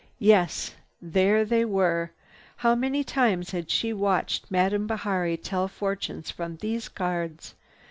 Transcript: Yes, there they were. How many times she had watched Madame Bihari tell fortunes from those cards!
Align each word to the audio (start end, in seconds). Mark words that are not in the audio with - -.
Yes, 0.17 0.73
there 0.99 1.45
they 1.45 1.63
were. 1.63 2.09
How 2.55 2.73
many 2.73 3.03
times 3.03 3.53
she 3.67 3.89
had 3.89 3.97
watched 3.97 4.49
Madame 4.49 4.87
Bihari 4.87 5.37
tell 5.37 5.67
fortunes 5.67 6.31
from 6.31 6.55
those 6.57 6.89
cards! 6.89 7.53